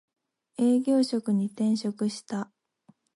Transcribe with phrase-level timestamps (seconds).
[0.57, 2.49] 営業職に転職した